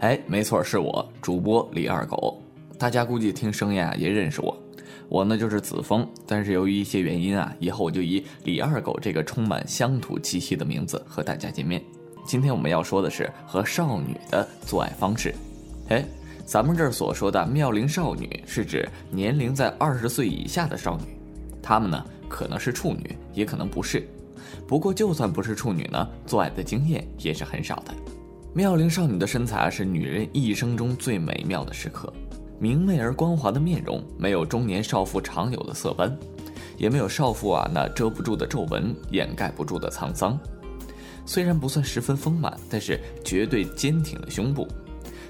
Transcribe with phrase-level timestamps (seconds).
[0.00, 2.38] 哎，没错，是我，主播李二狗。
[2.78, 4.54] 大家估计听声音啊也认识我，
[5.08, 6.06] 我呢就是子枫。
[6.26, 11.82] 但是由于一些原因啊，以后我就以李二狗这个充满乡土气息的名字和大家见面。
[12.26, 15.34] 今天我们要说的是和少女的做爱方式。
[15.88, 16.04] 哎，
[16.44, 21.04] 咱们这儿所说的妙龄少女是指年龄在二十岁以下的少女，
[21.62, 24.06] 她们呢可能是处女，也可能不是。
[24.68, 27.94] 不过就算不是处女呢，做爱的经验也是很少的。
[28.56, 32.10] 妙龄少女的身材啊，是女人一生中最美妙的时刻。
[32.58, 36.16] 明媚而光滑的面容，没有中年少妇常有的色斑，
[36.78, 40.40] 也没有少妇啊那遮不住的皱纹、掩盖不住的沧桑。
[41.26, 44.66] 虽然不算十分丰满，但是绝对坚挺的胸部，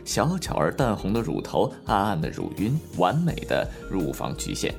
[0.04, 4.72] 小巧而淡红的乳头，暗暗的乳晕，完美的乳房曲线。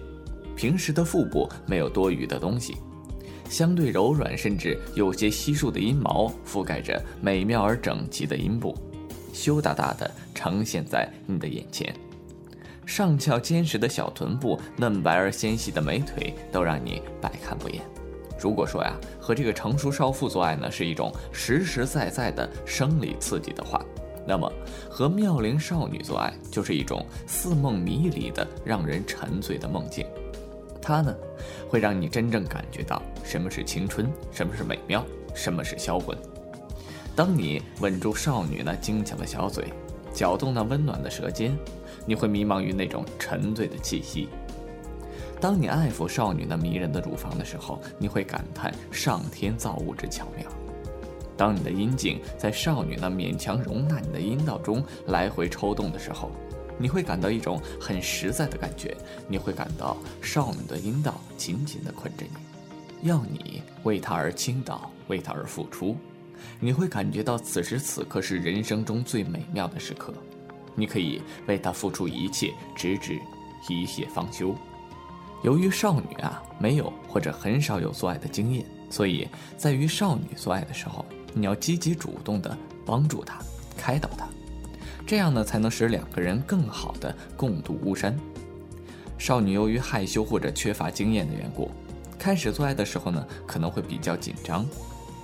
[0.56, 2.78] 平时的腹部没有多余的东西，
[3.50, 8.76] 相对柔软甚至有些稀疏的阴毛覆盖着美妙而整齐的阴部，
[9.34, 11.94] 羞答答的呈现在你的眼前。
[12.86, 17.82] 上翘坚实的小臀部，嫩白而纤细的美腿，都让你百看不厌。
[18.40, 23.84] 如果说呀，和这个成熟少妇做爱呢，是一种实实在在的生理刺激的话，
[24.26, 24.52] 那么
[24.90, 30.06] 和妙龄少女做爱就是一种似梦迷离的、让人沉醉的梦境。
[30.82, 31.14] 它呢，
[31.70, 36.18] 会让你真正感觉到什么是青春，什么是美妙，什么是销魂。
[37.16, 39.66] 当你吻住少女那精巧的小嘴，
[40.14, 41.58] 搅动那温暖的舌尖。
[42.10, 44.30] 你会迷茫于那种沉醉的气息。
[45.42, 50.48] 当你爱抚少女那迷人的乳房的时候，你会感叹上天造物之巧妙。
[51.36, 56.32] 当你的阴茎在少女那勉强容纳你的阴道中来回抽动的时候，
[56.78, 58.96] 你会感到一种很实在的感觉。
[59.28, 65.98] 你会感到少女的阴道紧紧地捆着你，要你为她而倾倒，为她而付出。
[66.60, 70.14] 你会感觉到此时此刻是人生中最美妙的时刻。
[70.76, 73.20] 你可以为他付出一切，直至
[73.68, 74.56] 一泻方休。
[75.44, 81.04] 由于少女啊没有或者很少有做爱的经验，所以在与少女做爱的时候，
[81.34, 83.40] 你要积极主动地帮助她，
[83.76, 84.28] 开导她，
[85.08, 88.16] 这样呢才能使两个人更好的共度巫山。
[89.18, 91.72] 少女由于害羞或者缺乏经验的缘故，
[92.20, 94.66] 开始做爱的时候呢可能会比较紧张，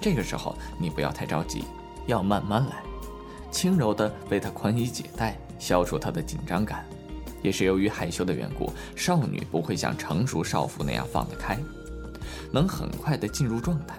[0.02, 1.66] 这个时候你不要太着急，
[2.08, 2.82] 要慢慢来。
[3.52, 6.86] 轻柔地为她宽衣解带，消除她的紧张感。
[7.44, 11.60] 也是由于害羞的缘故，少女不会像成熟少妇那样放得开，
[12.54, 13.98] 能很快地进入状态。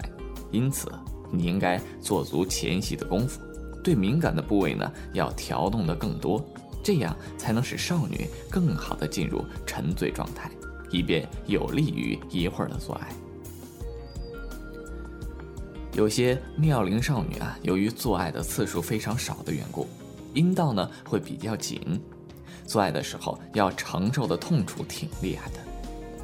[0.51, 0.91] 因此，
[1.31, 3.39] 你应该做足前戏的功夫，
[3.85, 6.43] 对敏感的部位呢要调动得更多，
[6.83, 10.49] 这样才能使少女更好地进入沉醉状态，
[10.89, 13.13] 以便有利于一会儿的做爱。
[15.93, 19.85] 有些妙龄少女啊，由于做爱的次数非常少的缘故，
[20.33, 22.01] 阴道呢会比较紧，
[22.65, 25.59] 做爱的时候要承受的痛楚挺厉害的，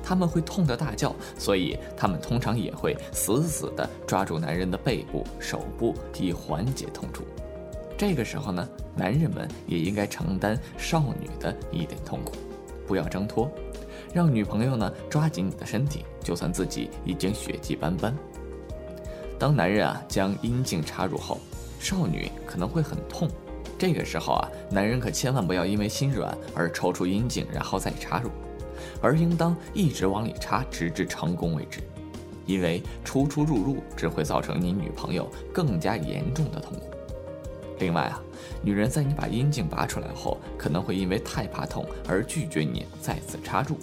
[0.03, 7.23] 他们会痛得大叫，所以他们通常也会死死地抓住男人的背部、手部以缓解痛楚。
[8.01, 12.33] 这个时候呢，男人们也应该承担少女的一点痛苦，
[12.87, 13.47] 不要挣脱，
[14.11, 18.11] 让女朋友呢抓紧你的身体，就算自己已经血迹斑斑。
[19.37, 21.37] 当男人啊将阴茎插入后，
[21.79, 23.29] 少女可能会很痛，
[23.77, 28.31] 这个时候啊，男人可千万不要因为心软而抽出阴茎然后再插入，
[28.99, 31.79] 而应当一直往里插，直至成功为止。
[32.47, 36.87] 因为出出入入只会造成你女朋友更加严重的痛苦。
[37.81, 38.21] 另外啊，
[38.63, 43.75] 女人在你把阴茎拔出来后，可能会因为太怕痛而拒绝你再次插入，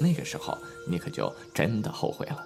[0.00, 2.44] 那个时候你可就真的后悔了。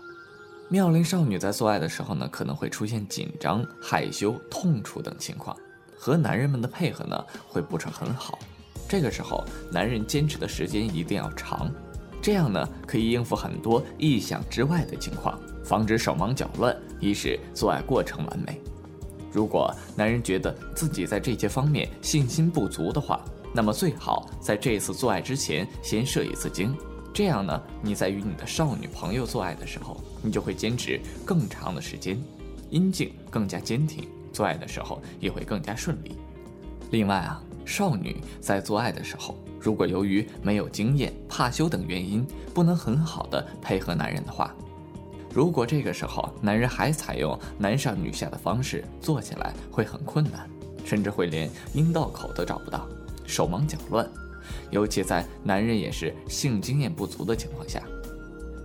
[0.68, 5.56] 妙龄少女在做爱的时候呢，可能会出现紧张、害羞、痛楚等情况，
[5.96, 8.38] 和男人们的配合呢会不是很好。
[8.86, 9.42] 这个时候，
[9.72, 11.72] 男人坚持的时间一定要长，
[12.20, 18.60] 这样呢可以应付很多意想之外的情况，防止手忙脚乱，一是做爱过程完美。
[19.32, 23.20] 如果男人觉得自己在这些方面信心不足的话，
[23.52, 26.74] 那么最好在这次做爱之前先射一次精。
[27.12, 32.20] 这样呢，你在与你的少女朋友做爱的时候，你就会坚持更长的时间，
[32.70, 36.16] 阴茎更加坚挺，做爱的时候也会更加顺利。
[36.90, 44.54] 另外啊，少女在做爱的时候，如果由于没有经验、怕羞等原因，不能很好的配合男人的话，
[45.38, 50.50] 如果这个时候男人还采用男上女下的方式做起来，会很困难，
[50.84, 52.88] 甚至会连阴道口都找不到，
[53.24, 54.04] 手忙脚乱。
[54.72, 57.80] 尤其在男人也是性经验不足的情况下，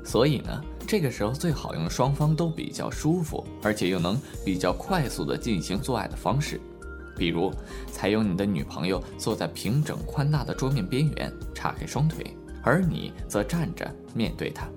[0.04, 6.60] 所以呢，这个时候最好用双方都比较舒服，而且又能比较快速的进行做爱的方式。
[7.16, 7.54] 比如，
[7.92, 14.68] 采用你的女朋友坐在平整宽大的桌面边缘，叉开双腿，而你则站着面对她。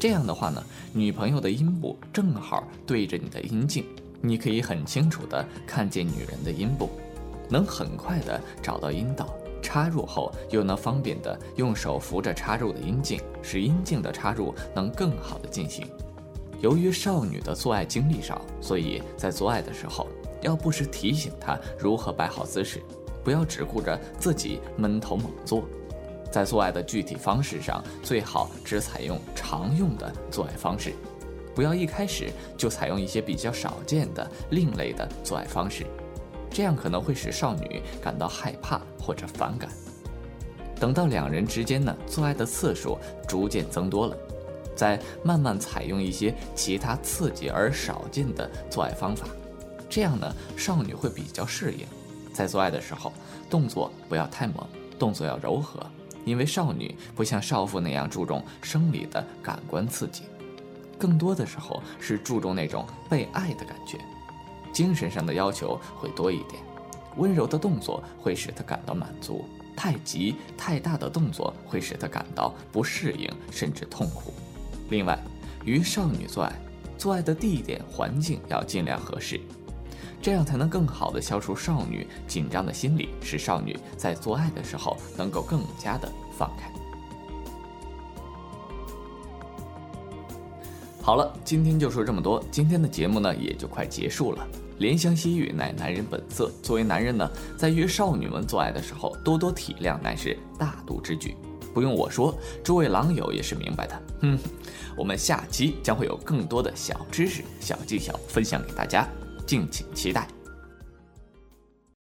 [0.00, 0.64] 这样的话呢，
[0.94, 3.84] 女朋友的阴部正好对着你的阴茎，
[4.22, 6.88] 你可以很清楚的看见女人的阴部，
[7.50, 9.28] 能很快的找到阴道，
[9.60, 15.86] 插入后又能方便的用手扶着插入的阴茎，使阴茎的插入能更好的进行。
[16.62, 20.08] 由于少女的做爱经历少，所以在做爱的时候。
[20.42, 22.80] 要不时提醒她如何摆好姿势，
[23.22, 25.68] 不要只顾着自己闷头猛做。
[26.30, 30.94] 在做爱的具体方式上，最好只采用常用的做爱方式，
[31.54, 35.84] 不要一开始就采用一些比较少见的另类的做爱方式，
[36.50, 39.68] 这样可能会使少女感到害怕或者反感。
[40.78, 42.96] 等到两人之间呢做爱的次数
[43.28, 44.16] 逐渐增多了，
[44.74, 49.26] 再慢慢采用一些其他刺激而少见的做爱方法。
[49.90, 51.84] 这样呢，少女会比较适应，
[52.32, 53.12] 在做爱的时候，
[53.50, 54.56] 动作不要太猛，
[54.98, 55.84] 动作要柔和，
[56.30, 60.22] 因为少女不像少妇那样注重生理的感官刺激，
[60.96, 63.98] 更多的时候是注重那种被爱的感觉，
[64.72, 66.62] 精神上的要求会多一点，
[67.16, 69.44] 温柔的动作会使她感到满足，
[69.76, 74.32] 太急太大的动作会使她感到不适应甚至痛苦。
[74.88, 75.18] 另外，
[75.64, 76.52] 与少女做爱，
[76.96, 79.40] 做爱的地点环境要尽量合适。
[80.22, 86.70] 这样才能更好的消除少女紧张的心理，使少女在做爱的时候能够更加的放开。
[91.02, 94.46] 好了，今天就说这么多，今天的节目呢也就快结束了。
[94.78, 101.36] 怜香惜玉乃男人本色，作为男人呢，在与少女们做爱的时候，多多体谅乃是大度之举。
[101.72, 102.34] 不用我说，
[102.64, 104.02] 诸位狼友也是明白的。
[104.20, 104.38] 哼，
[104.96, 109.08] 我们下期将会有更多的小知识、小技巧分享给大家。
[109.50, 110.39] 敬请期待。